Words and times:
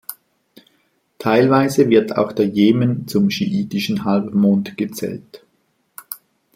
Teilweise 1.19 1.87
wird 1.89 2.17
auch 2.17 2.31
der 2.31 2.47
Jemen 2.47 3.07
zum 3.07 3.29
schiitischen 3.29 4.03
Halbmond 4.03 4.75
gezählt. 4.75 5.45